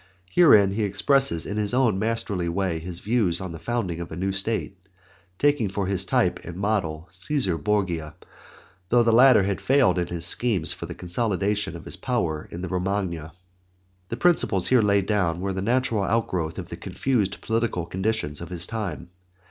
[0.31, 4.15] Herein he expresses in his own masterly way his views on the founding of a
[4.15, 4.75] new state,
[5.37, 8.15] taking for his type and model Cæsar Borgia,
[8.91, 12.61] although the latter had failed in his schemes for the consolidation of his power in
[12.61, 13.33] the Romagna.
[14.09, 18.49] The principles here laid down were the natural outgrowth of the confused political conditions of
[18.49, 19.11] his time.